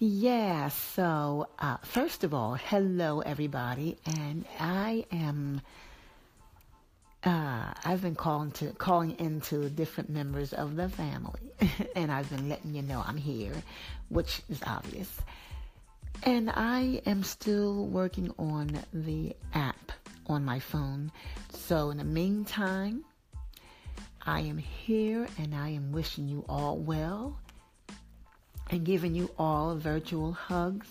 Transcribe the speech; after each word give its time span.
Yeah, 0.00 0.68
so 0.68 1.48
uh, 1.58 1.78
first 1.82 2.22
of 2.22 2.32
all, 2.32 2.54
hello 2.54 3.18
everybody, 3.18 3.96
and 4.06 4.44
I 4.60 5.04
am. 5.10 5.60
Uh, 7.24 7.72
I've 7.84 8.02
been 8.02 8.14
calling 8.14 8.52
to 8.52 8.68
calling 8.74 9.18
into 9.18 9.68
different 9.68 10.08
members 10.08 10.52
of 10.52 10.76
the 10.76 10.88
family, 10.88 11.50
and 11.96 12.12
I've 12.12 12.30
been 12.30 12.48
letting 12.48 12.76
you 12.76 12.82
know 12.82 13.02
I'm 13.04 13.16
here, 13.16 13.52
which 14.08 14.40
is 14.48 14.60
obvious. 14.64 15.10
And 16.22 16.48
I 16.48 17.02
am 17.04 17.24
still 17.24 17.84
working 17.86 18.32
on 18.38 18.78
the 18.92 19.34
app 19.52 19.90
on 20.28 20.44
my 20.44 20.60
phone. 20.60 21.10
So 21.50 21.90
in 21.90 21.96
the 21.96 22.04
meantime, 22.04 23.04
I 24.24 24.42
am 24.42 24.58
here 24.58 25.26
and 25.38 25.56
I 25.56 25.70
am 25.70 25.90
wishing 25.90 26.28
you 26.28 26.44
all 26.48 26.76
well 26.76 27.36
and 28.70 28.84
giving 28.84 29.14
you 29.14 29.30
all 29.38 29.74
virtual 29.76 30.32
hugs. 30.32 30.88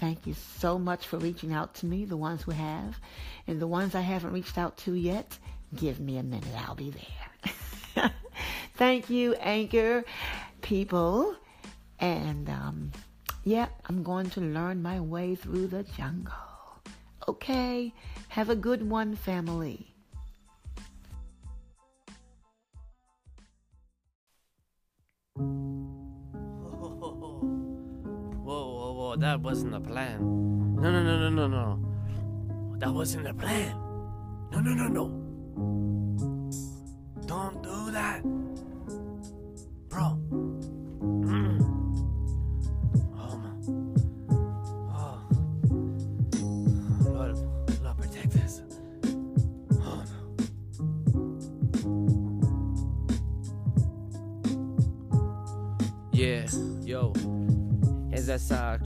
Thank 0.00 0.26
you 0.26 0.34
so 0.34 0.78
much 0.78 1.06
for 1.06 1.18
reaching 1.18 1.52
out 1.52 1.74
to 1.76 1.86
me, 1.86 2.04
the 2.04 2.16
ones 2.16 2.42
who 2.42 2.52
have. 2.52 3.00
And 3.46 3.60
the 3.60 3.66
ones 3.66 3.94
I 3.94 4.00
haven't 4.00 4.32
reached 4.32 4.58
out 4.58 4.76
to 4.78 4.94
yet, 4.94 5.38
give 5.74 5.98
me 5.98 6.18
a 6.18 6.22
minute. 6.22 6.54
I'll 6.66 6.74
be 6.74 6.90
there. 6.90 8.12
Thank 8.76 9.10
you, 9.10 9.34
Anchor 9.34 10.04
people. 10.60 11.34
And 11.98 12.48
um, 12.48 12.92
yeah, 13.44 13.68
I'm 13.86 14.02
going 14.02 14.30
to 14.30 14.40
learn 14.40 14.82
my 14.82 15.00
way 15.00 15.34
through 15.34 15.68
the 15.68 15.82
jungle. 15.82 16.34
Okay, 17.26 17.92
have 18.28 18.50
a 18.50 18.56
good 18.56 18.88
one, 18.88 19.16
family. 19.16 19.94
That 29.18 29.40
wasn't 29.40 29.72
the 29.72 29.80
plan. 29.80 30.20
No, 30.76 30.90
no, 30.90 31.02
no, 31.02 31.28
no, 31.28 31.30
no, 31.30 31.46
no. 31.48 32.78
That 32.78 32.94
wasn't 32.94 33.24
the 33.24 33.34
plan. 33.34 33.74
No, 34.52 34.60
no, 34.60 34.74
no, 34.74 34.88
no. 34.88 35.08
Don't 37.26 37.62
do 37.62 37.90
that. 37.90 38.22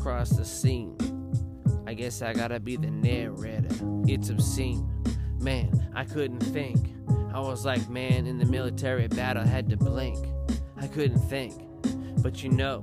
Across 0.02 0.30
the 0.30 0.44
scene. 0.44 0.96
I 1.86 1.94
guess 1.94 2.22
I 2.22 2.32
gotta 2.32 2.58
be 2.58 2.74
the 2.74 2.90
narrator. 2.90 3.68
It's 4.08 4.30
obscene. 4.30 4.90
Man, 5.38 5.92
I 5.94 6.02
couldn't 6.02 6.40
think. 6.40 6.92
I 7.32 7.38
was 7.38 7.64
like, 7.64 7.88
man, 7.88 8.26
in 8.26 8.36
the 8.36 8.44
military 8.44 9.06
battle, 9.06 9.44
had 9.44 9.70
to 9.70 9.76
blink. 9.76 10.18
I 10.76 10.88
couldn't 10.88 11.20
think. 11.20 11.54
But 12.20 12.42
you 12.42 12.50
know, 12.50 12.82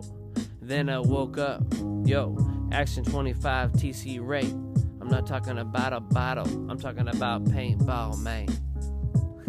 then 0.61 0.89
I 0.89 0.99
woke 0.99 1.37
up. 1.37 1.61
Yo, 2.05 2.37
Action 2.71 3.03
25 3.03 3.73
TC 3.73 4.25
Ray. 4.25 4.49
I'm 5.01 5.09
not 5.09 5.27
talking 5.27 5.57
about 5.57 5.91
a 5.91 5.99
bottle, 5.99 6.47
I'm 6.71 6.79
talking 6.79 7.09
about 7.09 7.43
paintball, 7.43 8.17
man. 8.19 8.47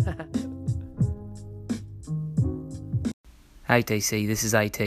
hey 3.68 3.84
TC, 3.84 4.26
this 4.26 4.42
is 4.42 4.54
AT. 4.54 4.80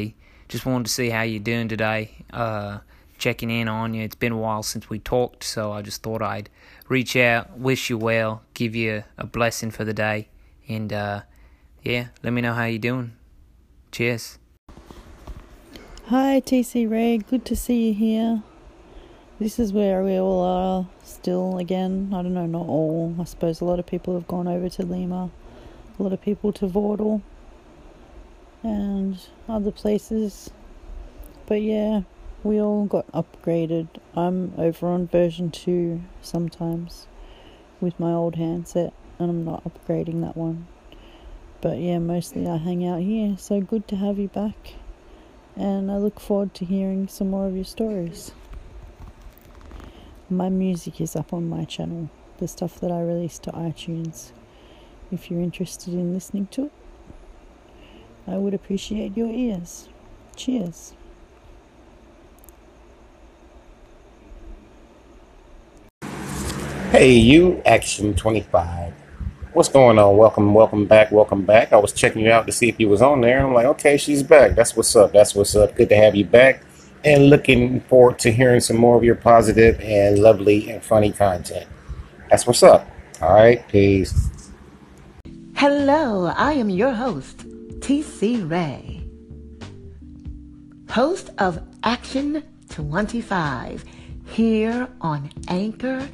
Just 0.54 0.68
wanted 0.68 0.86
to 0.86 0.92
see 0.92 1.09
how 1.09 1.23
you're 1.23 1.40
doing 1.40 1.68
today. 1.68 2.12
Uh, 2.32 2.78
checking 3.18 3.50
in 3.50 3.68
on 3.68 3.96
you. 3.96 4.04
It's 4.04 4.14
been 4.14 4.34
a 4.34 4.38
while 4.38 4.62
since 4.62 4.88
we 4.88 5.00
talked, 5.00 5.44
so 5.44 5.72
I 5.72 5.82
just 5.82 6.04
thought 6.04 6.22
I'd 6.22 6.48
reach 6.88 7.16
out, 7.16 7.58
wish 7.58 7.90
you 7.90 7.98
well, 7.98 8.44
give 8.54 8.76
you 8.76 9.04
a 9.18 9.26
blessing 9.26 9.72
for 9.72 9.83
the 9.83 9.95
day, 9.95 10.27
and 10.70 10.94
uh, 10.94 11.22
yeah, 11.82 12.10
let 12.22 12.33
me 12.33 12.42
know 12.42 12.54
how 12.54 12.66
you're 12.66 12.77
doing. 12.77 13.14
Cheers. 13.92 14.38
Hi, 16.10 16.39
TC 16.39 16.88
Ray. 16.88 17.17
Good 17.17 17.45
to 17.45 17.56
see 17.56 17.88
you 17.88 17.94
here. 17.95 18.44
This 19.39 19.58
is 19.58 19.73
where 19.73 20.04
we 20.04 20.20
all 20.20 20.44
are 20.44 20.88
still 21.04 21.58
again. 21.58 22.11
I 22.14 22.22
don't 22.22 22.36
know, 22.36 22.45
not 22.45 22.67
all. 22.67 23.16
I 23.20 23.23
suppose 23.23 23.60
a 23.60 23.66
lot 23.66 23.80
of 23.80 23.88
people 23.88 24.14
have 24.14 24.27
gone 24.27 24.48
over 24.48 24.70
to 24.70 24.86
Lima, 24.86 25.32
a 25.98 26.04
lot 26.04 26.14
of 26.14 26.22
people 26.22 26.54
to 26.54 26.67
Vordel 26.67 27.23
and 28.64 29.20
other 29.48 29.72
places. 29.72 30.50
But 31.46 31.62
yeah, 31.62 32.02
we 32.44 32.60
all 32.60 32.86
got 32.86 33.06
upgraded. 33.12 33.88
I'm 34.16 34.54
over 34.58 34.88
on 34.88 35.08
version 35.08 35.52
2 35.52 36.02
sometimes 36.22 37.08
with 37.80 38.00
my 38.00 38.12
old 38.14 38.36
handset, 38.36 38.94
and 39.20 39.30
I'm 39.30 39.46
not 39.46 39.64
upgrading 39.66 40.22
that 40.22 40.38
one. 40.38 40.68
But 41.62 41.78
yeah, 41.78 42.00
mostly 42.00 42.48
I 42.48 42.58
hang 42.58 42.86
out 42.88 43.02
here, 43.02 43.38
so 43.38 43.62
good 43.62 43.88
to 43.90 43.96
have 43.98 44.18
you 44.18 44.30
back. 44.30 44.76
And 45.56 45.92
I 45.92 45.98
look 45.98 46.20
forward 46.20 46.54
to 46.56 46.66
hearing 46.66 47.08
some 47.08 47.30
more 47.30 47.45
of 47.45 47.56
your 47.56 47.66
stories. 47.66 48.32
My 50.30 50.50
music 50.50 51.00
is 51.00 51.16
up 51.16 51.32
on 51.32 51.48
my 51.48 51.66
channel, 51.66 52.10
the 52.40 52.48
stuff 52.48 52.80
that 52.80 52.92
I 52.92 53.02
release 53.02 53.38
to 53.40 53.52
iTunes, 53.52 54.32
if 55.12 55.30
you're 55.30 55.42
interested 55.42 55.94
in 55.94 56.14
listening 56.14 56.48
to 56.52 56.66
it. 56.66 56.72
I 58.28 58.38
would 58.38 58.54
appreciate 58.54 59.17
your 59.17 59.30
ears. 59.30 59.89
Cheers. 60.36 60.94
Hey, 66.92 67.12
you, 67.12 67.62
Action 67.66 68.14
25. 68.14 68.94
What's 69.54 69.70
going 69.70 70.00
on? 70.00 70.16
Welcome, 70.16 70.54
welcome 70.54 70.86
back, 70.86 71.12
welcome 71.12 71.44
back. 71.44 71.73
I 71.73 71.78
was 71.78 71.92
checking 71.92 72.22
you 72.23 72.32
out 72.32 72.45
to 72.45 72.52
see 72.52 72.70
if 72.70 72.80
you 72.80 72.88
was 72.88 73.02
on 73.02 73.22
there. 73.22 73.45
I'm 73.45 73.54
like, 73.54 73.66
okay, 73.66 73.98
she's 73.98 74.23
back. 74.23 74.56
That's 74.56 74.76
what's 74.76 74.95
up. 74.95 75.12
That's 75.12 75.36
what's 75.36 75.56
up. 75.56 75.76
Good 75.76 75.89
to 75.89 75.95
have 75.95 76.16
you 76.16 76.26
back. 76.26 76.64
And 77.04 77.30
looking 77.30 77.82
forward 77.82 78.20
to 78.20 78.32
hearing 78.32 78.62
some 78.62 78.78
more 78.78 78.95
of 78.95 79.04
your 79.04 79.16
positive 79.16 79.80
and 79.82 80.20
lovely 80.20 80.70
and 80.72 80.83
funny 80.83 81.12
content. 81.12 81.67
That's 82.30 82.48
what's 82.48 82.64
up. 82.64 82.88
All 83.22 83.33
right, 83.33 83.67
peace. 83.67 84.52
Hello, 85.56 86.26
I 86.26 86.54
am 86.54 86.70
your 86.70 86.94
host, 86.94 87.45
TC 87.83 88.49
Ray, 88.49 89.04
host 90.89 91.32
of 91.38 91.60
Action 91.83 92.42
25 92.70 93.83
here 94.26 94.88
on 95.02 95.30
Anchor.fm. 95.49 96.08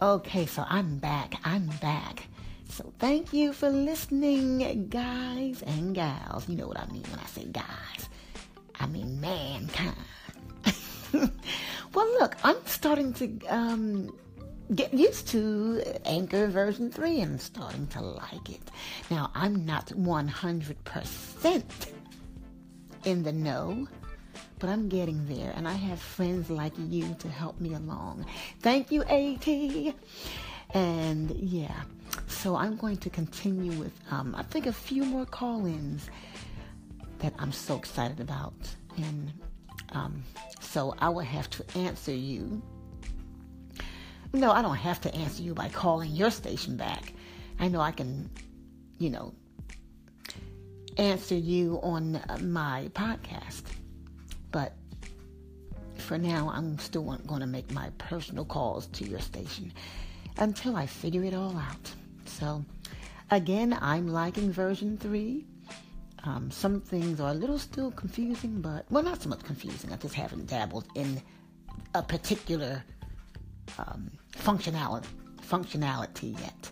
Okay, 0.00 0.46
so 0.46 0.64
I'm 0.70 0.96
back. 0.96 1.34
I'm 1.44 1.66
back. 1.82 2.28
So 2.78 2.92
thank 3.00 3.32
you 3.32 3.52
for 3.52 3.70
listening, 3.70 4.86
guys 4.88 5.62
and 5.62 5.96
gals. 5.96 6.48
You 6.48 6.54
know 6.54 6.68
what 6.68 6.78
I 6.78 6.86
mean 6.92 7.02
when 7.10 7.18
I 7.18 7.26
say 7.26 7.42
guys. 7.46 8.08
I 8.78 8.86
mean 8.86 9.20
mankind. 9.20 9.96
well, 11.12 12.06
look, 12.20 12.36
I'm 12.44 12.64
starting 12.66 13.12
to 13.14 13.46
um, 13.48 14.16
get 14.76 14.94
used 14.94 15.26
to 15.30 15.82
Anchor 16.04 16.46
version 16.46 16.88
3 16.88 17.20
and 17.22 17.32
I'm 17.32 17.38
starting 17.40 17.88
to 17.88 18.00
like 18.00 18.48
it. 18.48 18.70
Now, 19.10 19.32
I'm 19.34 19.66
not 19.66 19.88
100% 19.88 21.64
in 23.06 23.22
the 23.24 23.32
know, 23.32 23.88
but 24.60 24.70
I'm 24.70 24.88
getting 24.88 25.26
there 25.26 25.52
and 25.56 25.66
I 25.66 25.72
have 25.72 25.98
friends 25.98 26.48
like 26.48 26.74
you 26.78 27.16
to 27.18 27.28
help 27.28 27.60
me 27.60 27.74
along. 27.74 28.24
Thank 28.60 28.92
you, 28.92 29.02
AT. 29.02 29.94
And 30.74 31.30
yeah, 31.32 31.82
so 32.38 32.54
I'm 32.54 32.76
going 32.76 32.98
to 32.98 33.10
continue 33.10 33.72
with, 33.72 33.92
um, 34.12 34.32
I 34.38 34.44
think, 34.44 34.66
a 34.66 34.72
few 34.72 35.04
more 35.04 35.26
call 35.26 35.66
ins 35.66 36.08
that 37.18 37.34
I'm 37.36 37.50
so 37.50 37.76
excited 37.76 38.20
about. 38.20 38.54
And 38.96 39.32
um, 39.90 40.22
so 40.60 40.94
I 41.00 41.08
will 41.08 41.20
have 41.20 41.50
to 41.50 41.64
answer 41.76 42.14
you. 42.14 42.62
No, 44.32 44.52
I 44.52 44.62
don't 44.62 44.76
have 44.76 45.00
to 45.00 45.14
answer 45.16 45.42
you 45.42 45.52
by 45.52 45.68
calling 45.68 46.12
your 46.12 46.30
station 46.30 46.76
back. 46.76 47.12
I 47.58 47.66
know 47.66 47.80
I 47.80 47.90
can, 47.90 48.30
you 48.98 49.10
know, 49.10 49.34
answer 50.96 51.34
you 51.34 51.80
on 51.82 52.20
my 52.40 52.88
podcast. 52.94 53.62
But 54.52 54.74
for 55.96 56.18
now, 56.18 56.52
I'm 56.54 56.78
still 56.78 57.02
going 57.02 57.40
to 57.40 57.46
make 57.48 57.72
my 57.72 57.90
personal 57.98 58.44
calls 58.44 58.86
to 58.86 59.04
your 59.04 59.20
station 59.20 59.72
until 60.36 60.76
I 60.76 60.86
figure 60.86 61.24
it 61.24 61.34
all 61.34 61.56
out. 61.56 61.94
So, 62.28 62.64
again, 63.30 63.76
I'm 63.80 64.08
liking 64.08 64.52
version 64.52 64.96
3, 64.98 65.44
Um, 66.24 66.50
some 66.50 66.80
things 66.80 67.20
are 67.20 67.30
a 67.30 67.34
little 67.34 67.58
still 67.58 67.90
confusing, 67.92 68.60
but 68.60 68.84
well, 68.90 69.02
not 69.04 69.22
so 69.22 69.28
much 69.28 69.42
confusing. 69.44 69.92
I 69.92 69.96
just 69.96 70.14
haven't 70.14 70.46
dabbled 70.48 70.86
in 70.94 71.22
a 71.94 72.02
particular 72.02 72.82
um, 73.78 74.10
functionality 74.32 75.06
functionality 75.48 76.38
yet. 76.40 76.70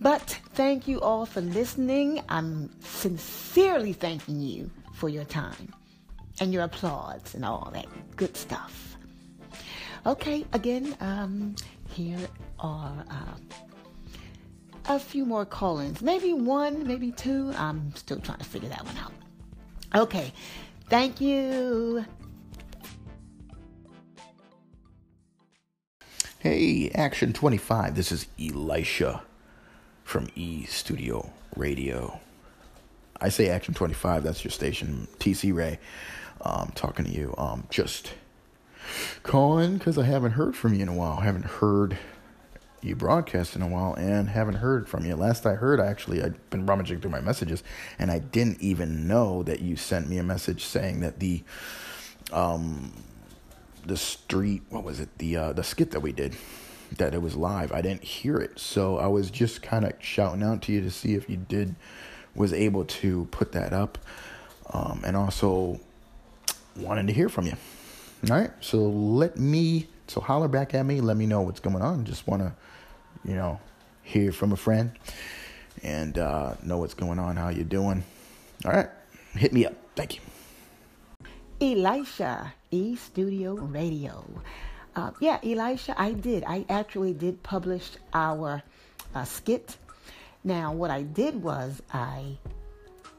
But 0.00 0.38
thank 0.54 0.86
you 0.86 1.00
all 1.00 1.26
for 1.26 1.40
listening. 1.40 2.22
I'm 2.28 2.70
sincerely 2.80 3.92
thanking 3.92 4.40
you 4.40 4.70
for 4.94 5.08
your 5.08 5.24
time 5.24 5.74
and 6.40 6.52
your 6.52 6.62
applause 6.62 7.34
and 7.34 7.44
all 7.44 7.70
that 7.72 7.86
good 8.16 8.36
stuff. 8.36 8.96
Okay, 10.06 10.46
again, 10.52 10.96
um, 11.00 11.56
here 11.88 12.18
are 12.60 13.04
uh, 13.10 13.34
a 14.88 14.98
few 14.98 15.24
more 15.24 15.44
call 15.44 15.78
ins. 15.78 16.02
Maybe 16.02 16.32
one, 16.32 16.86
maybe 16.86 17.12
two. 17.12 17.52
I'm 17.56 17.94
still 17.94 18.18
trying 18.18 18.38
to 18.38 18.44
figure 18.44 18.70
that 18.70 18.84
one 18.84 18.96
out. 18.96 19.12
Okay, 19.94 20.32
thank 20.88 21.20
you. 21.20 22.04
Hey, 26.40 26.90
Action 26.94 27.32
25. 27.32 27.94
This 27.94 28.10
is 28.12 28.26
Elisha 28.40 29.22
from 30.04 30.28
E 30.34 30.64
Studio 30.64 31.32
Radio. 31.56 32.20
I 33.20 33.28
say 33.28 33.48
Action 33.48 33.74
25, 33.74 34.22
that's 34.22 34.44
your 34.44 34.52
station, 34.52 35.08
TC 35.18 35.52
Ray. 35.52 35.78
Um, 36.40 36.70
talking 36.76 37.04
to 37.04 37.10
you. 37.10 37.34
Um, 37.36 37.66
just 37.68 38.14
calling 39.24 39.76
because 39.76 39.98
I 39.98 40.04
haven't 40.04 40.32
heard 40.32 40.54
from 40.54 40.72
you 40.74 40.82
in 40.82 40.88
a 40.88 40.94
while. 40.94 41.18
I 41.20 41.24
haven't 41.24 41.44
heard 41.44 41.98
you 42.82 42.94
broadcast 42.94 43.56
in 43.56 43.62
a 43.62 43.68
while 43.68 43.94
and 43.94 44.28
haven't 44.28 44.56
heard 44.56 44.88
from 44.88 45.04
you. 45.04 45.16
Last 45.16 45.46
I 45.46 45.54
heard, 45.54 45.80
actually, 45.80 46.22
I'd 46.22 46.50
been 46.50 46.66
rummaging 46.66 47.00
through 47.00 47.10
my 47.10 47.20
messages 47.20 47.62
and 47.98 48.10
I 48.10 48.18
didn't 48.18 48.60
even 48.60 49.08
know 49.08 49.42
that 49.42 49.60
you 49.60 49.76
sent 49.76 50.08
me 50.08 50.18
a 50.18 50.22
message 50.22 50.64
saying 50.64 51.00
that 51.00 51.20
the 51.20 51.42
um 52.32 52.92
the 53.86 53.96
street 53.96 54.62
what 54.68 54.84
was 54.84 55.00
it 55.00 55.08
the 55.18 55.36
uh, 55.36 55.52
the 55.54 55.64
skit 55.64 55.92
that 55.92 56.00
we 56.00 56.12
did 56.12 56.36
that 56.96 57.14
it 57.14 57.20
was 57.20 57.36
live. 57.36 57.72
I 57.72 57.82
didn't 57.82 58.02
hear 58.02 58.38
it, 58.38 58.58
so 58.58 58.98
I 58.98 59.06
was 59.06 59.30
just 59.30 59.62
kind 59.62 59.84
of 59.84 59.92
shouting 60.00 60.42
out 60.42 60.62
to 60.62 60.72
you 60.72 60.80
to 60.80 60.90
see 60.90 61.14
if 61.14 61.28
you 61.28 61.36
did 61.36 61.74
was 62.34 62.52
able 62.52 62.84
to 62.84 63.26
put 63.30 63.52
that 63.52 63.72
up, 63.72 63.98
um, 64.72 65.02
and 65.04 65.16
also 65.16 65.80
wanted 66.76 67.06
to 67.08 67.12
hear 67.12 67.28
from 67.28 67.46
you. 67.46 67.54
All 68.30 68.36
right, 68.36 68.50
so 68.60 68.78
let 68.78 69.38
me 69.38 69.88
so 70.06 70.20
holler 70.20 70.48
back 70.48 70.74
at 70.74 70.84
me. 70.84 71.00
Let 71.00 71.16
me 71.16 71.26
know 71.26 71.42
what's 71.42 71.60
going 71.60 71.82
on. 71.82 72.04
Just 72.04 72.26
want 72.26 72.42
to, 72.42 72.52
you 73.24 73.34
know, 73.34 73.60
hear 74.02 74.32
from 74.32 74.52
a 74.52 74.56
friend 74.56 74.92
and 75.82 76.18
uh, 76.18 76.54
know 76.62 76.78
what's 76.78 76.94
going 76.94 77.18
on. 77.18 77.36
How 77.36 77.48
you're 77.48 77.64
doing? 77.64 78.02
All 78.64 78.72
right, 78.72 78.88
hit 79.34 79.52
me 79.52 79.66
up. 79.66 79.74
Thank 79.94 80.16
you. 80.16 80.22
Elisha, 81.60 82.52
E 82.70 82.96
Studio 82.96 83.54
Radio. 83.54 84.24
Uh, 84.94 85.10
yeah, 85.20 85.38
Elisha, 85.44 85.94
I 86.00 86.12
did. 86.12 86.44
I 86.44 86.64
actually 86.68 87.12
did 87.12 87.42
publish 87.42 87.90
our 88.12 88.62
uh, 89.14 89.24
skit. 89.24 89.76
Now, 90.44 90.72
what 90.72 90.90
I 90.90 91.02
did 91.02 91.40
was 91.42 91.82
I 91.92 92.38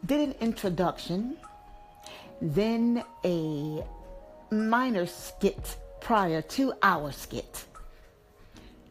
did 0.05 0.29
an 0.29 0.35
introduction, 0.41 1.37
then 2.41 3.03
a 3.23 3.83
minor 4.51 5.05
skit 5.05 5.77
prior 6.01 6.41
to 6.41 6.73
our 6.81 7.11
skit. 7.11 7.65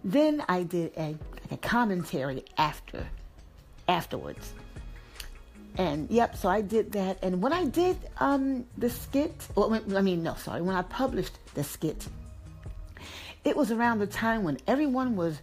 Then 0.04 0.42
I 0.48 0.62
did 0.62 0.92
a, 0.96 1.16
a 1.50 1.56
commentary 1.56 2.44
after, 2.56 3.06
afterwards. 3.88 4.54
And 5.76 6.10
yep, 6.10 6.36
so 6.36 6.48
I 6.48 6.60
did 6.60 6.92
that. 6.92 7.18
And 7.22 7.40
when 7.40 7.52
I 7.52 7.64
did 7.64 7.96
um, 8.18 8.66
the 8.76 8.90
skit, 8.90 9.46
well, 9.54 9.80
I 9.96 10.00
mean, 10.00 10.22
no, 10.22 10.34
sorry, 10.34 10.60
when 10.62 10.74
I 10.74 10.82
published 10.82 11.38
the 11.54 11.62
skit, 11.62 12.08
it 13.44 13.56
was 13.56 13.70
around 13.70 14.00
the 14.00 14.06
time 14.06 14.42
when 14.42 14.58
everyone 14.66 15.14
was 15.16 15.40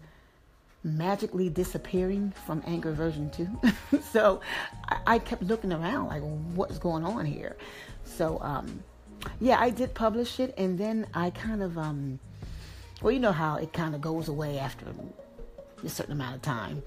magically 0.84 1.50
disappearing 1.50 2.32
from 2.46 2.62
Anchor 2.68 2.92
version 2.92 3.30
2. 3.32 4.00
so 4.12 4.42
I, 4.88 4.98
I, 5.08 5.20
kept 5.20 5.42
looking 5.42 5.74
around 5.74 6.08
like, 6.10 6.22
what's 6.54 6.78
going 6.78 7.04
on 7.04 7.26
here? 7.26 7.58
So, 8.04 8.40
um, 8.42 8.84
yeah, 9.40 9.60
I 9.60 9.72
did 9.72 9.96
publish 9.96 10.40
it, 10.40 10.54
and 10.58 10.78
then 10.78 11.08
I 11.14 11.32
kind 11.32 11.64
of, 11.64 11.78
um, 11.78 12.20
well, 13.06 13.12
you 13.12 13.20
know 13.20 13.32
how 13.32 13.58
it 13.58 13.72
kind 13.72 13.94
of 13.94 14.02
goes 14.02 14.30
away 14.30 14.58
after 14.58 14.84
a 15.84 15.90
certain 15.90 16.14
amount 16.14 16.38
of 16.38 16.42
time. 16.42 16.82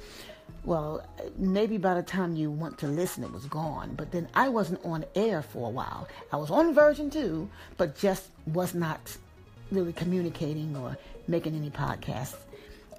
Well, 0.64 1.06
maybe 1.36 1.78
by 1.78 1.94
the 1.94 2.02
time 2.02 2.34
you 2.34 2.50
want 2.50 2.76
to 2.78 2.88
listen, 2.88 3.22
it 3.22 3.30
was 3.30 3.46
gone. 3.46 3.94
But 3.94 4.10
then 4.10 4.26
I 4.34 4.48
wasn't 4.48 4.84
on 4.84 5.04
air 5.14 5.42
for 5.42 5.68
a 5.68 5.70
while. 5.70 6.08
I 6.32 6.36
was 6.36 6.50
on 6.50 6.74
version 6.74 7.08
two, 7.08 7.48
but 7.76 7.96
just 7.96 8.30
was 8.46 8.74
not 8.74 9.16
really 9.70 9.92
communicating 9.92 10.76
or 10.76 10.98
making 11.28 11.54
any 11.54 11.70
podcasts 11.70 12.34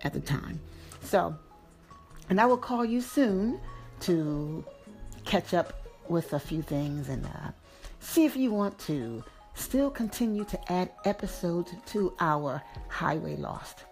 at 0.02 0.14
the 0.14 0.22
time. 0.22 0.58
So, 1.04 1.36
and 2.30 2.40
I 2.40 2.46
will 2.46 2.56
call 2.56 2.86
you 2.86 3.02
soon 3.02 3.60
to 4.00 4.64
catch 5.26 5.54
up 5.54 5.74
with 6.08 6.32
a 6.32 6.40
few 6.40 6.62
things 6.62 7.10
and 7.10 7.26
uh, 7.26 7.52
see 8.00 8.24
if 8.24 8.38
you 8.38 8.52
want 8.52 8.80
to 8.88 9.26
still 9.60 9.90
continue 9.90 10.46
to 10.46 10.72
add 10.72 10.92
episodes 11.06 11.72
to 11.88 12.14
our 12.20 12.62
Highway 12.88 13.36
Lost. 13.36 13.84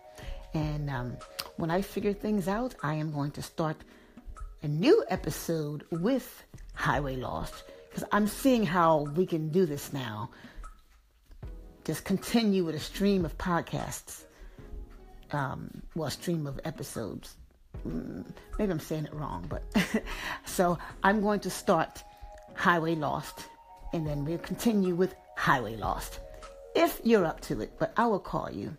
And 0.53 0.89
um, 0.89 1.17
when 1.57 1.69
I 1.69 1.81
figure 1.81 2.13
things 2.13 2.47
out, 2.47 2.75
I 2.81 2.95
am 2.95 3.11
going 3.11 3.31
to 3.31 3.41
start 3.41 3.77
a 4.63 4.67
new 4.67 5.05
episode 5.09 5.83
with 5.91 6.43
Highway 6.73 7.15
Lost 7.17 7.63
because 7.89 8.03
I'm 8.11 8.27
seeing 8.27 8.65
how 8.65 9.01
we 9.15 9.25
can 9.25 9.49
do 9.49 9.65
this 9.65 9.93
now 9.93 10.29
just 11.87 12.03
continue 12.03 12.65
with 12.65 12.75
a 12.75 12.79
stream 12.79 13.23
of 13.23 13.37
podcasts, 13.37 14.25
um, 15.31 15.81
well, 15.95 16.09
stream 16.09 16.45
of 16.45 16.59
episodes. 16.65 17.37
Mm, 17.87 18.25
maybe 18.59 18.71
I'm 18.71 18.79
saying 18.81 19.05
it 19.05 19.13
wrong, 19.13 19.45
but 19.47 19.63
so 20.45 20.77
I'm 21.01 21.21
going 21.21 21.39
to 21.39 21.49
start 21.49 22.03
Highway 22.55 22.95
Lost, 22.95 23.45
and 23.93 24.05
then 24.05 24.25
we'll 24.25 24.37
continue 24.39 24.95
with 24.95 25.15
Highway 25.37 25.75
Lost 25.77 26.19
if 26.75 26.99
you're 27.03 27.25
up 27.25 27.39
to 27.41 27.61
it. 27.61 27.71
But 27.79 27.93
I 27.95 28.07
will 28.07 28.19
call 28.19 28.51
you. 28.51 28.75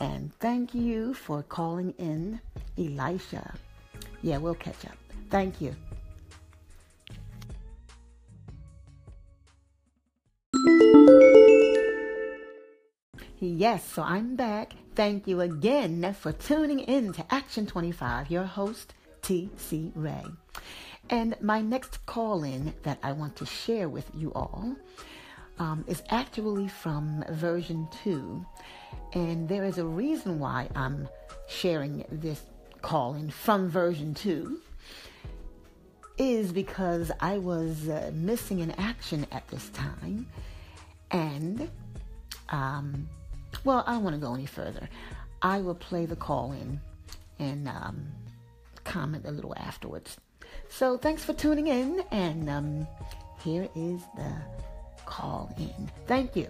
And 0.00 0.32
thank 0.38 0.74
you 0.74 1.14
for 1.14 1.42
calling 1.42 1.94
in, 1.98 2.40
Elisha. 2.76 3.54
Yeah, 4.22 4.38
we'll 4.38 4.54
catch 4.54 4.84
up. 4.84 4.96
Thank 5.30 5.60
you. 5.60 5.74
Yes, 13.40 13.88
so 13.88 14.02
I'm 14.02 14.34
back. 14.34 14.74
Thank 14.96 15.28
you 15.28 15.40
again 15.40 16.12
for 16.14 16.32
tuning 16.32 16.80
in 16.80 17.12
to 17.12 17.24
Action 17.32 17.66
25, 17.66 18.30
your 18.32 18.44
host, 18.44 18.94
T.C. 19.22 19.92
Ray. 19.94 20.24
And 21.08 21.36
my 21.40 21.60
next 21.60 22.04
call 22.04 22.42
in 22.42 22.74
that 22.82 22.98
I 23.02 23.12
want 23.12 23.36
to 23.36 23.46
share 23.46 23.88
with 23.88 24.10
you 24.14 24.32
all 24.34 24.76
um, 25.58 25.84
is 25.86 26.02
actually 26.10 26.68
from 26.68 27.24
version 27.30 27.88
2. 28.02 28.44
And 29.14 29.48
there 29.48 29.64
is 29.64 29.78
a 29.78 29.84
reason 29.84 30.38
why 30.38 30.68
I'm 30.74 31.08
sharing 31.48 32.04
this 32.10 32.42
call 32.82 33.14
in 33.14 33.30
from 33.30 33.68
version 33.68 34.14
2 34.14 34.60
is 36.18 36.52
because 36.52 37.12
I 37.20 37.38
was 37.38 37.88
uh, 37.88 38.10
missing 38.12 38.58
in 38.58 38.72
action 38.72 39.26
at 39.30 39.46
this 39.48 39.68
time. 39.70 40.26
And 41.10 41.70
um, 42.50 43.08
well, 43.64 43.84
I 43.86 43.92
don't 43.92 44.04
want 44.04 44.14
to 44.14 44.20
go 44.20 44.34
any 44.34 44.46
further. 44.46 44.88
I 45.42 45.60
will 45.60 45.74
play 45.74 46.06
the 46.06 46.16
call 46.16 46.52
in 46.52 46.80
and 47.38 47.68
um, 47.68 48.08
comment 48.84 49.24
a 49.26 49.30
little 49.30 49.54
afterwards. 49.56 50.16
So 50.68 50.98
thanks 50.98 51.24
for 51.24 51.32
tuning 51.32 51.68
in, 51.68 52.02
and 52.10 52.48
um, 52.48 52.86
here 53.44 53.68
is 53.74 54.00
the 54.16 54.32
call 55.08 55.52
in. 55.58 55.90
Thank 56.06 56.36
you. 56.36 56.48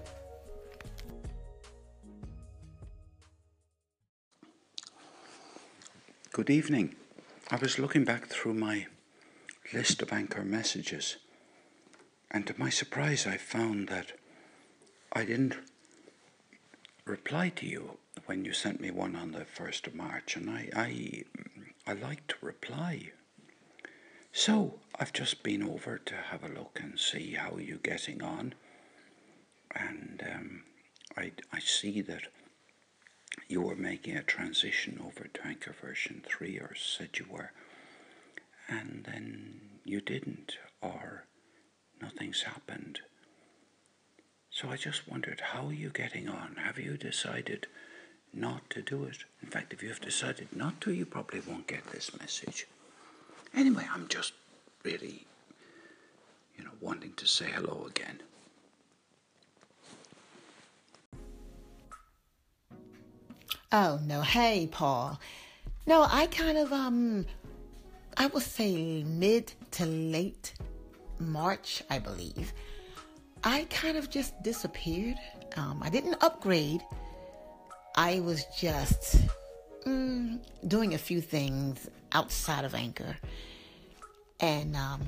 Good 6.32 6.50
evening. 6.50 6.96
I 7.50 7.56
was 7.56 7.78
looking 7.78 8.04
back 8.04 8.26
through 8.26 8.54
my 8.54 8.86
list 9.72 10.02
of 10.02 10.12
anchor 10.12 10.42
messages, 10.42 11.16
and 12.30 12.46
to 12.46 12.54
my 12.58 12.70
surprise, 12.70 13.26
I 13.26 13.36
found 13.36 13.88
that 13.88 14.12
I 15.12 15.24
didn't 15.24 15.56
reply 17.04 17.48
to 17.50 17.66
you 17.66 17.98
when 18.26 18.44
you 18.44 18.52
sent 18.52 18.80
me 18.80 18.90
one 18.90 19.16
on 19.16 19.32
the 19.32 19.46
1st 19.58 19.86
of 19.86 19.94
March, 19.94 20.36
and 20.36 20.50
I, 20.50 20.68
I, 20.76 21.22
I 21.86 21.92
like 21.94 22.26
to 22.28 22.34
reply. 22.42 23.12
So 24.32 24.78
I've 25.00 25.12
just 25.12 25.42
been 25.42 25.62
over 25.62 25.98
to 25.98 26.14
have 26.14 26.42
a 26.42 26.48
look 26.48 26.80
and 26.82 26.98
see 26.98 27.34
how 27.34 27.56
you're 27.56 27.78
getting 27.78 28.22
on, 28.22 28.54
and 29.74 30.22
um, 30.34 30.62
I, 31.16 31.32
I 31.52 31.60
see 31.60 32.00
that 32.02 32.22
you 33.48 33.62
were 33.62 33.76
making 33.76 34.16
a 34.16 34.22
transition 34.22 35.00
over 35.04 35.28
to 35.28 35.46
Anchor 35.46 35.74
version 35.80 36.22
3, 36.26 36.58
or 36.58 36.74
said 36.74 37.10
you 37.18 37.26
were, 37.30 37.52
and 38.68 39.04
then 39.10 39.60
you 39.84 40.00
didn't. 40.00 40.56
or 40.82 41.24
nothing's 42.00 42.42
happened. 42.42 43.00
So 44.50 44.68
I 44.70 44.76
just 44.76 45.08
wondered, 45.08 45.40
how 45.52 45.66
are 45.66 45.72
you 45.72 45.90
getting 45.90 46.28
on? 46.28 46.56
Have 46.56 46.78
you 46.78 46.96
decided 46.96 47.66
not 48.32 48.68
to 48.70 48.82
do 48.82 49.04
it? 49.04 49.18
In 49.42 49.48
fact, 49.48 49.72
if 49.72 49.82
you 49.82 49.88
have 49.88 50.00
decided 50.00 50.48
not 50.54 50.80
to, 50.82 50.92
you 50.92 51.06
probably 51.06 51.40
won't 51.40 51.66
get 51.66 51.84
this 51.92 52.16
message. 52.18 52.66
Anyway, 53.54 53.86
I'm 53.92 54.08
just 54.08 54.32
really, 54.84 55.26
you 56.56 56.64
know, 56.64 56.70
wanting 56.80 57.12
to 57.14 57.26
say 57.26 57.46
hello 57.50 57.86
again. 57.86 58.20
Oh 63.70 64.00
no, 64.06 64.22
hey 64.22 64.68
Paul. 64.70 65.20
No, 65.86 66.06
I 66.08 66.26
kind 66.26 66.56
of 66.58 66.72
um 66.72 67.26
I 68.16 68.26
will 68.26 68.40
say 68.40 69.04
mid 69.04 69.52
to 69.72 69.86
late 69.86 70.54
March, 71.20 71.82
I 71.90 71.98
believe. 71.98 72.52
I 73.44 73.66
kind 73.70 73.96
of 73.96 74.10
just 74.10 74.42
disappeared. 74.42 75.16
Um, 75.56 75.80
I 75.82 75.90
didn't 75.90 76.16
upgrade. 76.22 76.82
I 77.96 78.20
was 78.20 78.44
just 78.58 79.18
mm, 79.86 80.38
doing 80.66 80.94
a 80.94 80.98
few 80.98 81.20
things 81.20 81.88
outside 82.12 82.64
of 82.64 82.74
Anchor 82.74 83.16
and 84.40 84.76
um, 84.76 85.00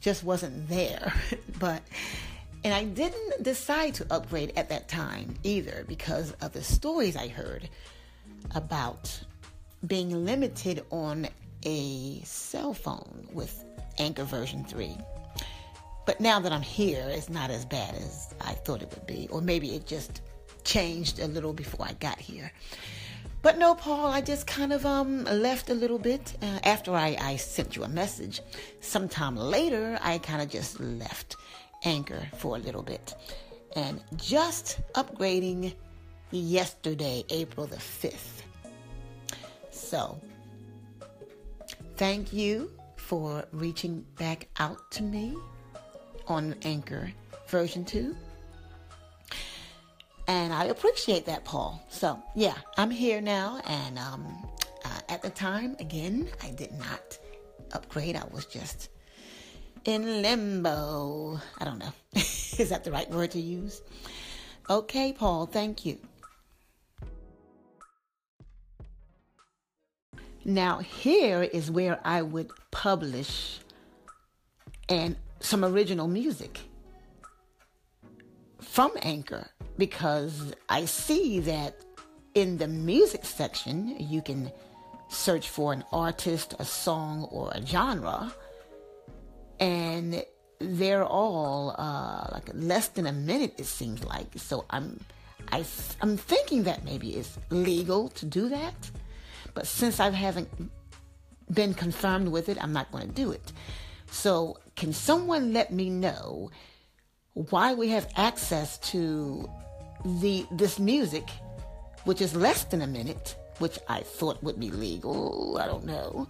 just 0.00 0.24
wasn't 0.24 0.68
there. 0.68 1.12
but 1.58 1.82
and 2.64 2.72
I 2.72 2.84
didn't 2.84 3.42
decide 3.42 3.94
to 3.94 4.06
upgrade 4.10 4.54
at 4.56 4.70
that 4.70 4.88
time 4.88 5.34
either 5.42 5.84
because 5.86 6.32
of 6.40 6.52
the 6.52 6.62
stories 6.62 7.14
I 7.14 7.28
heard 7.28 7.68
about 8.54 9.20
being 9.86 10.24
limited 10.24 10.82
on 10.90 11.28
a 11.64 12.20
cell 12.24 12.72
phone 12.72 13.28
with 13.32 13.64
Anchor 13.98 14.24
version 14.24 14.64
3. 14.64 14.96
But 16.06 16.20
now 16.20 16.40
that 16.40 16.52
I'm 16.52 16.62
here, 16.62 17.06
it's 17.08 17.28
not 17.28 17.50
as 17.50 17.64
bad 17.64 17.94
as 17.94 18.34
I 18.40 18.52
thought 18.52 18.82
it 18.82 18.90
would 18.90 19.06
be. 19.06 19.28
Or 19.30 19.40
maybe 19.40 19.74
it 19.74 19.86
just 19.86 20.20
changed 20.64 21.18
a 21.18 21.26
little 21.26 21.52
before 21.52 21.86
I 21.86 21.92
got 21.94 22.18
here. 22.18 22.52
But 23.44 23.58
no, 23.58 23.74
Paul, 23.74 24.06
I 24.06 24.22
just 24.22 24.46
kind 24.46 24.72
of 24.72 24.86
um, 24.86 25.24
left 25.24 25.68
a 25.68 25.74
little 25.74 25.98
bit 25.98 26.34
uh, 26.40 26.60
after 26.64 26.94
I, 26.94 27.14
I 27.20 27.36
sent 27.36 27.76
you 27.76 27.84
a 27.84 27.88
message. 27.88 28.40
Sometime 28.80 29.36
later, 29.36 29.98
I 30.00 30.16
kind 30.16 30.40
of 30.40 30.48
just 30.48 30.80
left 30.80 31.36
Anchor 31.84 32.26
for 32.38 32.56
a 32.56 32.58
little 32.58 32.82
bit. 32.82 33.14
And 33.76 34.02
just 34.16 34.80
upgrading 34.94 35.74
yesterday, 36.30 37.22
April 37.28 37.66
the 37.66 37.76
5th. 37.76 38.44
So, 39.70 40.18
thank 41.96 42.32
you 42.32 42.70
for 42.96 43.44
reaching 43.52 44.06
back 44.18 44.48
out 44.58 44.90
to 44.92 45.02
me 45.02 45.36
on 46.28 46.54
Anchor 46.62 47.12
version 47.48 47.84
2. 47.84 48.16
And 50.26 50.52
I 50.52 50.64
appreciate 50.66 51.26
that, 51.26 51.44
Paul. 51.44 51.82
So, 51.90 52.22
yeah, 52.34 52.54
I'm 52.76 52.90
here 52.90 53.20
now. 53.20 53.60
And 53.66 53.98
um, 53.98 54.48
uh, 54.84 55.00
at 55.08 55.22
the 55.22 55.30
time, 55.30 55.76
again, 55.80 56.28
I 56.42 56.50
did 56.50 56.72
not 56.72 57.18
upgrade. 57.72 58.16
I 58.16 58.24
was 58.32 58.46
just 58.46 58.88
in 59.84 60.22
limbo. 60.22 61.40
I 61.58 61.64
don't 61.64 61.78
know. 61.78 61.92
Is 62.14 62.70
that 62.70 62.84
the 62.84 62.90
right 62.90 63.10
word 63.10 63.32
to 63.32 63.40
use? 63.40 63.82
Okay, 64.70 65.12
Paul, 65.12 65.46
thank 65.46 65.84
you. 65.84 65.98
Now, 70.46 70.78
here 70.78 71.42
is 71.42 71.70
where 71.70 71.98
I 72.04 72.20
would 72.20 72.50
publish 72.70 73.58
and 74.90 75.16
some 75.40 75.64
original 75.64 76.06
music 76.06 76.60
from 78.60 78.92
Anchor 79.02 79.48
because 79.78 80.52
I 80.68 80.84
see 80.84 81.40
that 81.40 81.76
in 82.34 82.58
the 82.58 82.68
music 82.68 83.24
section 83.24 83.96
you 83.98 84.22
can 84.22 84.50
search 85.08 85.48
for 85.48 85.72
an 85.72 85.84
artist, 85.92 86.54
a 86.58 86.64
song, 86.64 87.28
or 87.30 87.50
a 87.52 87.64
genre, 87.64 88.34
and 89.60 90.24
they're 90.58 91.04
all 91.04 91.74
uh, 91.78 92.28
like 92.32 92.48
less 92.54 92.88
than 92.88 93.06
a 93.06 93.12
minute. 93.12 93.54
It 93.58 93.66
seems 93.66 94.04
like 94.04 94.26
so. 94.36 94.64
I'm 94.70 95.00
I, 95.52 95.64
I'm 96.00 96.16
thinking 96.16 96.64
that 96.64 96.84
maybe 96.84 97.14
it's 97.16 97.38
legal 97.50 98.08
to 98.10 98.26
do 98.26 98.48
that. 98.48 98.74
But 99.52 99.66
since 99.66 100.00
I 100.00 100.10
haven't 100.10 100.48
been 101.52 101.74
confirmed 101.74 102.28
with 102.28 102.48
it, 102.48 102.62
I'm 102.62 102.72
not 102.72 102.90
going 102.90 103.06
to 103.08 103.14
do 103.14 103.30
it. 103.30 103.52
So, 104.10 104.58
can 104.76 104.92
someone 104.92 105.52
let 105.52 105.72
me 105.72 105.90
know 105.90 106.50
why 107.34 107.74
we 107.74 107.88
have 107.88 108.08
access 108.16 108.78
to 108.78 109.48
the 110.04 110.46
this 110.50 110.78
music, 110.78 111.28
which 112.04 112.20
is 112.20 112.34
less 112.34 112.64
than 112.64 112.82
a 112.82 112.86
minute, 112.86 113.36
which 113.58 113.78
I 113.88 114.00
thought 114.00 114.42
would 114.42 114.58
be 114.60 114.70
legal? 114.70 115.58
I 115.60 115.66
don't 115.66 115.84
know. 115.84 116.28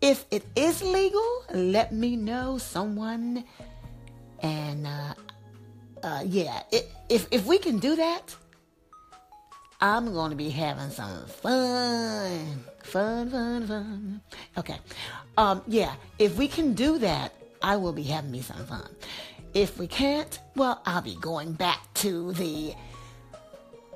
If 0.00 0.24
it 0.30 0.44
is 0.54 0.82
legal, 0.82 1.44
let 1.52 1.92
me 1.92 2.16
know. 2.16 2.58
Someone, 2.58 3.44
and 4.40 4.86
uh, 4.86 5.14
uh, 6.02 6.22
yeah, 6.26 6.62
it, 6.70 6.90
if 7.08 7.26
if 7.30 7.46
we 7.46 7.58
can 7.58 7.78
do 7.78 7.96
that, 7.96 8.34
I'm 9.80 10.12
going 10.12 10.30
to 10.30 10.36
be 10.36 10.50
having 10.50 10.90
some 10.90 11.26
fun. 11.26 12.64
Fun, 12.82 13.30
fun, 13.30 13.66
fun. 13.66 14.20
Okay. 14.56 14.78
Um, 15.36 15.62
yeah, 15.68 15.94
if 16.18 16.36
we 16.36 16.48
can 16.48 16.74
do 16.74 16.98
that, 16.98 17.32
I 17.62 17.76
will 17.76 17.92
be 17.92 18.02
having 18.02 18.30
me 18.30 18.40
some 18.40 18.64
fun. 18.66 18.88
If 19.54 19.78
we 19.78 19.86
can't, 19.86 20.38
well, 20.56 20.82
I'll 20.84 21.02
be 21.02 21.16
going 21.20 21.52
back 21.52 21.92
to 21.94 22.32
the 22.32 22.74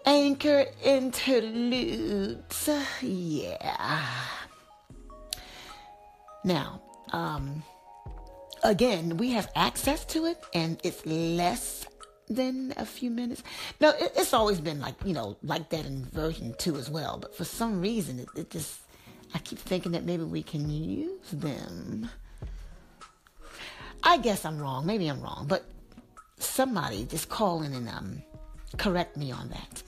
anchor 0.05 0.67
interludes. 0.85 2.69
Yeah. 3.01 4.07
Now, 6.45 6.83
um, 7.13 7.63
again, 8.63 9.17
we 9.17 9.31
have 9.31 9.51
access 9.55 10.05
to 10.07 10.27
it 10.27 10.43
and 10.55 10.79
it's 10.83 11.05
less 11.07 11.87
than 12.29 12.73
a 12.77 12.87
few 12.87 13.11
minutes. 13.11 13.43
No, 13.81 13.91
it, 13.91 14.13
it's 14.17 14.33
always 14.33 14.61
been 14.61 14.81
like, 14.81 14.95
you 15.05 15.13
know, 15.13 15.37
like 15.43 15.69
that 15.71 15.87
in 15.87 16.05
version 16.07 16.55
2 16.59 16.77
as 16.77 16.91
well. 16.91 17.19
But 17.19 17.35
for 17.35 17.45
some 17.45 17.81
reason, 17.81 18.19
it, 18.19 18.29
it 18.37 18.51
just, 18.51 18.81
I 19.35 19.39
keep 19.39 19.59
thinking 19.59 19.93
that 19.93 20.05
maybe 20.05 20.25
we 20.25 20.43
can 20.43 20.69
use 20.71 21.31
them. 21.33 22.09
I 24.03 24.19
guess 24.19 24.45
I'm 24.45 24.59
wrong. 24.59 24.85
Maybe 24.85 25.07
I'm 25.09 25.21
wrong. 25.21 25.47
But 25.49 25.65
somebody 26.39 27.05
just 27.05 27.29
call 27.29 27.63
in 27.63 27.73
and 27.73 27.89
um, 27.89 28.23
correct 28.79 29.17
me 29.17 29.31
on 29.31 29.49
that. 29.51 29.82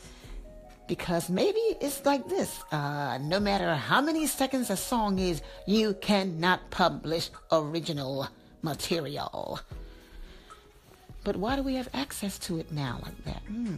Because 0.86 1.30
maybe 1.30 1.60
it's 1.80 2.04
like 2.04 2.28
this. 2.28 2.62
Uh, 2.70 3.18
no 3.22 3.40
matter 3.40 3.74
how 3.74 4.00
many 4.00 4.26
seconds 4.26 4.68
a 4.68 4.76
song 4.76 5.18
is, 5.18 5.40
you 5.66 5.94
cannot 5.94 6.70
publish 6.70 7.30
original 7.50 8.28
material. 8.62 9.60
But 11.24 11.36
why 11.36 11.56
do 11.56 11.62
we 11.62 11.74
have 11.76 11.88
access 11.94 12.38
to 12.40 12.58
it 12.58 12.70
now 12.70 13.00
like 13.02 13.24
that? 13.24 13.42
Hmm. 13.46 13.76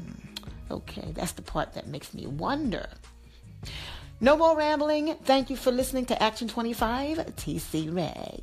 Okay, 0.70 1.12
that's 1.14 1.32
the 1.32 1.42
part 1.42 1.74
that 1.74 1.86
makes 1.86 2.12
me 2.12 2.26
wonder. 2.26 2.88
No 4.20 4.36
more 4.36 4.56
rambling. 4.56 5.14
Thank 5.24 5.50
you 5.50 5.56
for 5.56 5.70
listening 5.70 6.06
to 6.06 6.20
Action 6.20 6.48
25, 6.48 7.18
TC 7.36 7.94
Ray. 7.94 8.42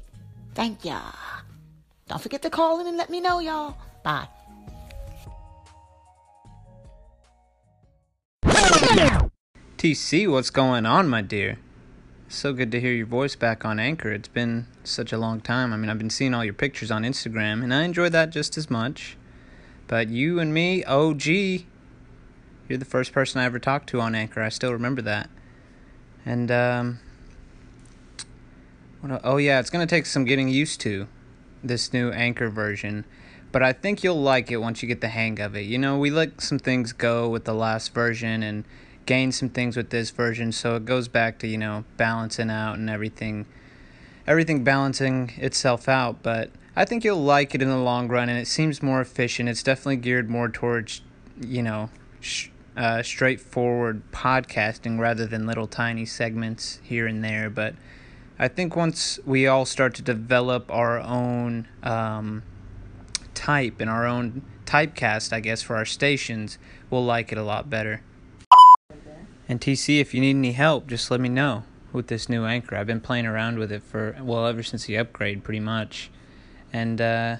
Thank 0.53 0.85
ya. 0.85 1.01
Don't 2.07 2.21
forget 2.21 2.41
to 2.43 2.49
call 2.49 2.79
in 2.79 2.87
and 2.87 2.95
let 2.95 3.09
me 3.09 3.19
know, 3.19 3.39
y'all. 3.39 3.75
Bye. 4.03 4.27
TC, 9.83 10.31
what's 10.31 10.49
going 10.49 10.85
on, 10.85 11.09
my 11.09 11.21
dear? 11.21 11.59
So 12.29 12.53
good 12.53 12.71
to 12.71 12.79
hear 12.79 12.93
your 12.93 13.05
voice 13.05 13.35
back 13.35 13.65
on 13.65 13.81
Anchor. 13.81 14.13
It's 14.13 14.29
been 14.29 14.65
such 14.85 15.11
a 15.11 15.17
long 15.17 15.41
time. 15.41 15.73
I 15.73 15.75
mean, 15.75 15.89
I've 15.89 15.97
been 15.97 16.09
seeing 16.09 16.33
all 16.33 16.45
your 16.45 16.53
pictures 16.53 16.89
on 16.89 17.03
Instagram, 17.03 17.61
and 17.61 17.73
I 17.73 17.83
enjoy 17.83 18.07
that 18.07 18.29
just 18.29 18.57
as 18.57 18.69
much. 18.69 19.17
But 19.87 20.07
you 20.07 20.39
and 20.39 20.53
me, 20.53 20.85
OG, 20.85 21.25
you're 21.27 22.77
the 22.77 22.85
first 22.85 23.11
person 23.11 23.41
I 23.41 23.43
ever 23.43 23.59
talked 23.59 23.89
to 23.89 23.99
on 23.99 24.15
Anchor. 24.15 24.41
I 24.41 24.47
still 24.47 24.71
remember 24.71 25.01
that. 25.01 25.29
And, 26.25 26.49
um, 26.49 26.99
oh, 29.21 29.35
yeah, 29.35 29.59
it's 29.59 29.69
going 29.69 29.85
to 29.85 29.95
take 29.95 30.05
some 30.05 30.23
getting 30.23 30.47
used 30.47 30.79
to, 30.79 31.09
this 31.61 31.91
new 31.91 32.09
Anchor 32.09 32.49
version. 32.49 33.03
But 33.51 33.63
I 33.63 33.73
think 33.73 34.01
you'll 34.01 34.21
like 34.21 34.49
it 34.49 34.57
once 34.61 34.81
you 34.81 34.87
get 34.87 35.01
the 35.01 35.09
hang 35.09 35.41
of 35.41 35.57
it. 35.57 35.65
You 35.65 35.77
know, 35.77 35.97
we 35.97 36.09
let 36.09 36.39
some 36.39 36.57
things 36.57 36.93
go 36.93 37.27
with 37.27 37.43
the 37.43 37.53
last 37.53 37.93
version, 37.93 38.43
and 38.43 38.63
gained 39.05 39.35
some 39.35 39.49
things 39.49 39.75
with 39.75 39.89
this 39.89 40.09
version. 40.09 40.51
So 40.51 40.75
it 40.75 40.85
goes 40.85 41.07
back 41.07 41.39
to 41.39 41.47
you 41.47 41.57
know 41.57 41.85
balancing 41.97 42.49
out 42.49 42.77
and 42.77 42.89
everything 42.89 43.45
everything 44.27 44.63
balancing 44.63 45.31
itself 45.37 45.87
out. 45.89 46.23
But 46.23 46.51
i 46.75 46.85
think 46.85 47.03
you'll 47.03 47.23
like 47.23 47.53
it 47.53 47.61
in 47.61 47.69
the 47.69 47.77
long 47.77 48.07
run 48.07 48.29
and 48.29 48.39
it 48.39 48.47
seems 48.47 48.81
more 48.81 49.01
efficient. 49.01 49.49
It's 49.49 49.63
definitely 49.63 49.97
geared 49.97 50.29
more 50.29 50.49
towards 50.49 51.01
you 51.39 51.61
know 51.61 51.89
sh- 52.19 52.49
uh, 52.75 53.03
straightforward 53.03 54.01
podcasting 54.11 54.99
rather 54.99 55.25
than 55.25 55.45
little 55.45 55.67
tiny 55.67 56.05
segments 56.05 56.79
here 56.83 57.05
and 57.05 57.23
there. 57.23 57.49
But 57.49 57.75
I 58.39 58.47
think 58.47 58.75
once 58.75 59.19
we 59.25 59.47
all 59.47 59.65
start 59.65 59.93
to 59.95 60.01
develop 60.01 60.71
our 60.71 60.99
own 60.99 61.67
um, 61.83 62.43
type 63.35 63.79
and 63.79 63.89
our 63.89 64.07
own 64.07 64.41
typecast, 64.65 65.31
I 65.31 65.39
guess, 65.39 65.61
for 65.61 65.75
our 65.75 65.85
stations, 65.85 66.57
we'll 66.89 67.05
like 67.05 67.31
it 67.31 67.37
a 67.37 67.43
lot 67.43 67.69
better. 67.69 68.01
And 69.47 69.59
TC, 69.59 69.99
if 69.99 70.13
you 70.13 70.21
need 70.21 70.35
any 70.35 70.53
help, 70.53 70.87
just 70.87 71.11
let 71.11 71.19
me 71.19 71.29
know 71.29 71.63
with 71.91 72.07
this 72.07 72.27
new 72.29 72.45
anchor. 72.45 72.75
I've 72.75 72.87
been 72.87 73.01
playing 73.01 73.25
around 73.25 73.59
with 73.59 73.71
it 73.71 73.83
for, 73.83 74.17
well, 74.21 74.47
ever 74.47 74.63
since 74.63 74.85
the 74.85 74.97
upgrade, 74.97 75.43
pretty 75.43 75.59
much. 75.59 76.09
And 76.71 76.99
uh, 76.99 77.37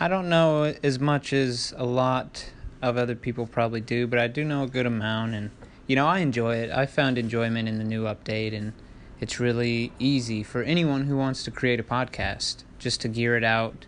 I 0.00 0.08
don't 0.08 0.28
know 0.28 0.74
as 0.82 0.98
much 0.98 1.32
as 1.32 1.74
a 1.76 1.84
lot 1.84 2.50
of 2.80 2.96
other 2.96 3.14
people 3.14 3.46
probably 3.46 3.80
do, 3.80 4.06
but 4.06 4.18
I 4.18 4.28
do 4.28 4.44
know 4.44 4.62
a 4.62 4.66
good 4.66 4.86
amount. 4.86 5.34
And, 5.34 5.50
you 5.86 5.96
know, 5.96 6.06
I 6.06 6.20
enjoy 6.20 6.56
it. 6.56 6.70
I 6.70 6.86
found 6.86 7.18
enjoyment 7.18 7.68
in 7.68 7.78
the 7.78 7.84
new 7.84 8.04
update, 8.04 8.56
and 8.56 8.72
it's 9.20 9.40
really 9.40 9.92
easy 9.98 10.42
for 10.42 10.62
anyone 10.62 11.04
who 11.04 11.16
wants 11.16 11.42
to 11.44 11.50
create 11.50 11.80
a 11.80 11.84
podcast 11.84 12.64
just 12.78 13.00
to 13.02 13.08
gear 13.08 13.36
it 13.36 13.44
out, 13.44 13.86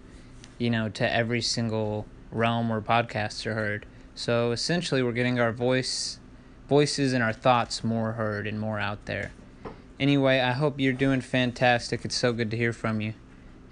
you 0.59 0.71
know, 0.71 0.89
to 0.89 1.13
every 1.13 1.43
single 1.43 2.07
realm 2.31 2.69
where 2.69 2.81
podcasts 2.81 3.47
are 3.47 3.55
heard. 3.55 3.87
So 4.15 4.51
essentially, 4.51 5.03
we're 5.03 5.13
getting 5.13 5.39
our 5.39 5.53
voice, 5.53 6.19
voices, 6.69 7.13
and 7.13 7.23
our 7.23 7.33
thoughts 7.33 7.83
more 7.83 8.13
heard 8.13 8.47
and 8.47 8.61
more 8.61 8.79
out 8.79 9.07
there. 9.07 9.33
Anyway, 9.99 10.39
I 10.39 10.53
hope 10.53 10.79
you're 10.79 10.93
doing 10.93 11.21
fantastic. 11.21 12.05
It's 12.05 12.17
so 12.17 12.33
good 12.33 12.51
to 12.53 12.57
hear 12.57 12.73
from 12.73 13.01
you. 13.01 13.15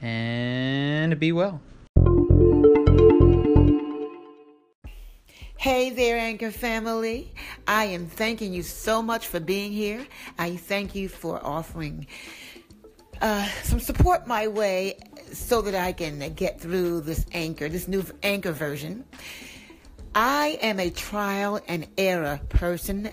And 0.02 1.18
be 1.20 1.30
well. 1.30 1.60
Hey 5.58 5.90
there, 5.90 6.18
Anchor 6.18 6.50
family. 6.50 7.32
I 7.66 7.86
am 7.86 8.06
thanking 8.06 8.52
you 8.52 8.62
so 8.62 9.02
much 9.02 9.26
for 9.26 9.40
being 9.40 9.72
here. 9.72 10.06
I 10.38 10.56
thank 10.56 10.94
you 10.94 11.08
for 11.08 11.44
offering 11.44 12.06
uh, 13.20 13.48
some 13.62 13.80
support 13.80 14.26
my 14.26 14.48
way 14.48 14.98
so 15.32 15.62
that 15.62 15.74
I 15.74 15.92
can 15.92 16.34
get 16.34 16.60
through 16.60 17.00
this 17.00 17.26
Anchor, 17.32 17.68
this 17.68 17.88
new 17.88 18.04
Anchor 18.22 18.52
version. 18.52 19.04
I 20.18 20.58
am 20.62 20.80
a 20.80 20.88
trial 20.88 21.60
and 21.68 21.86
error 21.98 22.40
person. 22.48 23.06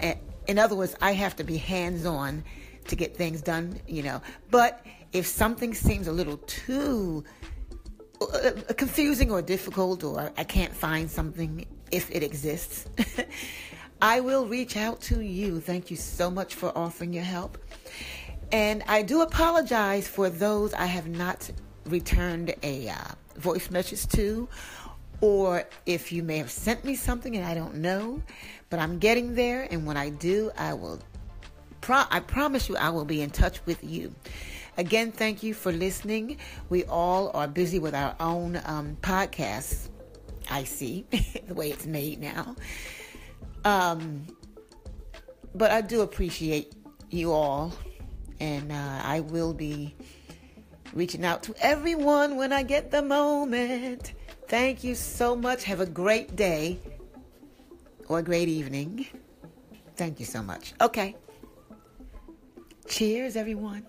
In 0.48 0.58
other 0.58 0.74
words, 0.74 0.96
I 1.02 1.12
have 1.12 1.36
to 1.36 1.44
be 1.44 1.58
hands 1.58 2.06
on 2.06 2.46
to 2.88 2.96
get 2.96 3.18
things 3.18 3.42
done, 3.42 3.82
you 3.86 4.04
know. 4.04 4.22
But 4.50 4.86
if 5.12 5.28
something 5.28 5.74
seems 5.74 6.08
a 6.08 6.14
little 6.14 6.38
too 6.38 7.26
uh, 8.22 8.52
confusing 8.78 9.32
or 9.32 9.42
difficult, 9.42 10.06
or 10.06 10.32
I 10.38 10.46
can't 10.46 10.74
find 10.74 11.12
something 11.12 11.66
if 11.92 12.10
it 12.10 12.24
exists, 12.24 12.88
I 14.02 14.22
will 14.22 14.48
reach 14.48 14.78
out 14.78 15.02
to 15.02 15.20
you. 15.20 15.60
Thank 15.60 15.92
you 15.92 15.98
so 15.98 16.32
much 16.32 16.56
for 16.56 16.72
offering 16.74 17.12
your 17.12 17.26
help. 17.26 17.58
And 18.54 18.82
I 18.88 19.02
do 19.02 19.24
apologize 19.24 20.08
for 20.08 20.30
those 20.30 20.74
I 20.74 20.86
have 20.86 21.10
not 21.10 21.52
returned 21.86 22.56
a 22.64 22.88
uh, 22.88 22.96
voice 23.36 23.70
message 23.70 24.08
to, 24.08 24.48
or 25.22 25.64
if 25.86 26.12
you 26.12 26.24
may 26.24 26.38
have 26.38 26.52
sent 26.52 26.84
me 26.84 26.96
something 26.96 27.36
and 27.36 27.46
I 27.46 27.54
don't 27.54 27.76
know, 27.76 28.22
but 28.70 28.80
I'm 28.80 29.00
getting 29.00 29.36
there. 29.36 29.68
And 29.72 29.86
when 29.86 29.98
I 29.98 30.10
do, 30.10 30.52
I 30.58 30.74
will 30.74 31.00
Pro- 31.84 32.06
I 32.10 32.22
promise 32.22 32.70
you, 32.70 32.78
I 32.78 32.92
will 32.92 33.04
be 33.04 33.22
in 33.22 33.30
touch 33.30 33.60
with 33.66 33.84
you. 33.84 34.16
Again, 34.78 35.12
thank 35.12 35.44
you 35.44 35.54
for 35.54 35.70
listening. 35.70 36.38
We 36.70 36.86
all 36.86 37.30
are 37.34 37.46
busy 37.46 37.78
with 37.78 37.94
our 37.94 38.16
own 38.22 38.62
um, 38.64 38.96
podcasts. 39.02 39.90
I 40.50 40.64
see 40.64 41.06
the 41.46 41.54
way 41.54 41.72
it's 41.72 41.86
made 41.86 42.22
now. 42.22 42.56
Um, 43.66 44.26
but 45.54 45.72
I 45.72 45.82
do 45.82 46.00
appreciate 46.00 46.74
you 47.10 47.34
all, 47.34 47.74
and 48.40 48.72
uh, 48.72 49.02
I 49.04 49.20
will 49.20 49.54
be 49.54 49.94
reaching 50.94 51.26
out 51.26 51.44
to 51.44 51.56
everyone 51.60 52.38
when 52.38 52.54
I 52.54 52.64
get 52.64 52.92
the 52.92 53.02
moment. 53.02 54.14
Thank 54.54 54.84
you 54.84 54.94
so 54.94 55.36
much. 55.36 55.64
Have 55.64 55.80
a 55.80 55.86
great 55.88 56.36
day 56.36 56.78
or 58.08 58.20
a 58.20 58.22
great 58.22 58.48
evening. 58.48 59.08
Thank 59.96 60.20
you 60.20 60.28
so 60.28 60.44
much. 60.44 60.76
Okay. 60.80 61.16
Cheers, 62.88 63.36
everyone. 63.36 63.88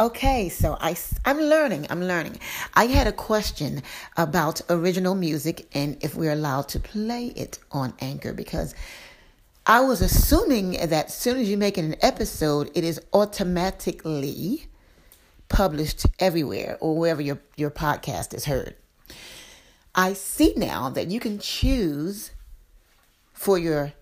Okay, 0.00 0.48
so 0.48 0.76
I, 0.80 0.96
I'm 1.24 1.38
learning. 1.38 1.86
I'm 1.90 2.02
learning. 2.02 2.40
I 2.74 2.86
had 2.86 3.06
a 3.06 3.12
question 3.12 3.84
about 4.16 4.62
original 4.68 5.14
music 5.14 5.68
and 5.74 5.96
if 6.00 6.16
we're 6.16 6.32
allowed 6.32 6.68
to 6.70 6.80
play 6.80 7.26
it 7.36 7.60
on 7.70 7.94
Anchor 8.00 8.32
because 8.32 8.74
I 9.66 9.80
was 9.80 10.00
assuming 10.00 10.72
that 10.72 11.06
as 11.06 11.14
soon 11.14 11.38
as 11.38 11.48
you 11.48 11.56
make 11.56 11.76
an 11.76 11.96
episode, 12.00 12.70
it 12.74 12.82
is 12.82 13.00
automatically 13.12 14.66
published 15.48 16.06
everywhere 16.18 16.78
or 16.80 16.96
wherever 16.96 17.20
your, 17.20 17.40
your 17.56 17.70
podcast 17.70 18.32
is 18.34 18.46
heard. 18.46 18.76
I 19.94 20.14
see 20.14 20.54
now 20.56 20.88
that 20.90 21.10
you 21.10 21.20
can 21.20 21.38
choose 21.38 22.30
for 23.32 23.58
your 23.58 23.92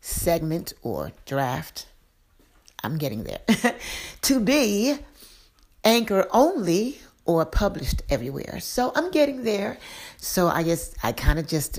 segment 0.00 0.72
or 0.82 1.12
draft. 1.24 1.86
I'm 2.82 2.98
getting 2.98 3.24
there. 3.24 3.40
to 4.22 4.40
be 4.40 4.96
anchor 5.84 6.26
only 6.32 6.98
or 7.24 7.44
published 7.44 8.02
everywhere. 8.08 8.58
So 8.60 8.92
I'm 8.94 9.10
getting 9.10 9.44
there. 9.44 9.78
So 10.16 10.48
I 10.48 10.62
guess 10.62 10.94
I 11.02 11.12
kind 11.12 11.38
of 11.38 11.46
just 11.46 11.78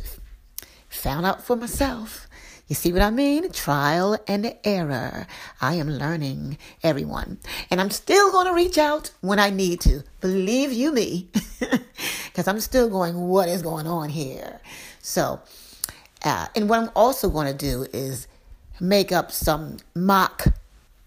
found 0.87 1.25
out 1.25 1.43
for 1.43 1.55
myself 1.55 2.27
you 2.67 2.75
see 2.75 2.93
what 2.93 3.01
I 3.01 3.09
mean? 3.09 3.51
Trial 3.51 4.17
and 4.27 4.55
error. 4.63 5.27
I 5.59 5.75
am 5.75 5.89
learning, 5.89 6.57
everyone. 6.83 7.39
And 7.69 7.81
I'm 7.81 7.89
still 7.89 8.31
going 8.31 8.47
to 8.47 8.53
reach 8.53 8.77
out 8.77 9.11
when 9.21 9.39
I 9.39 9.49
need 9.49 9.81
to. 9.81 10.03
Believe 10.19 10.71
you 10.71 10.93
me. 10.93 11.29
Because 12.25 12.47
I'm 12.47 12.61
still 12.61 12.89
going, 12.89 13.27
what 13.27 13.49
is 13.49 13.61
going 13.61 13.87
on 13.87 14.07
here? 14.07 14.61
So, 15.01 15.41
uh, 16.23 16.47
and 16.55 16.69
what 16.69 16.79
I'm 16.79 16.89
also 16.95 17.29
going 17.29 17.47
to 17.47 17.53
do 17.53 17.85
is 17.91 18.25
make 18.79 19.11
up 19.11 19.33
some 19.33 19.77
mock 19.93 20.45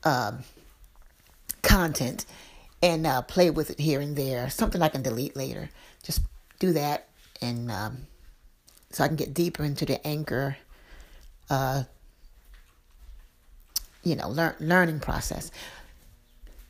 uh, 0.05 0.33
content 1.63 2.27
and 2.83 3.07
uh, 3.07 3.23
play 3.23 3.49
with 3.49 3.71
it 3.71 3.81
here 3.81 4.01
and 4.01 4.15
there. 4.17 4.51
Something 4.51 4.83
I 4.83 4.89
can 4.89 5.01
delete 5.01 5.35
later. 5.35 5.71
Just 6.03 6.21
do 6.59 6.75
that 6.75 7.09
and 7.41 7.71
um, 7.71 8.07
so 8.91 9.05
I 9.05 9.09
can 9.09 9.17
get 9.17 9.35
deeper 9.35 9.65
into 9.65 9.85
the 9.85 10.05
anchor 10.07 10.57
uh, 11.51 11.85
you 14.03 14.17
know, 14.17 14.29
learn, 14.29 14.55
learning 14.61 15.01
process. 15.01 15.51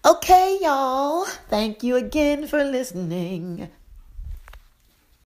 Okay, 0.05 0.59
y'all. 0.61 1.25
Thank 1.49 1.83
you 1.83 1.97
again 1.97 2.47
for 2.47 2.63
listening. 2.63 3.71